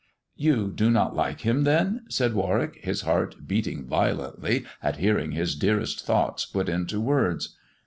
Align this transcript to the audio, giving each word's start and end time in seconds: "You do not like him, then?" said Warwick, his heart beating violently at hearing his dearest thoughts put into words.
"You 0.35 0.71
do 0.73 0.89
not 0.89 1.15
like 1.15 1.41
him, 1.41 1.63
then?" 1.63 2.05
said 2.09 2.33
Warwick, 2.33 2.77
his 2.81 3.01
heart 3.01 3.35
beating 3.45 3.85
violently 3.85 4.65
at 4.81 4.97
hearing 4.97 5.33
his 5.33 5.55
dearest 5.55 6.03
thoughts 6.07 6.43
put 6.43 6.67
into 6.69 6.99
words. 6.99 7.55